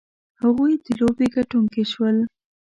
[0.41, 2.17] هغوی د لوبې ګټونکي شول.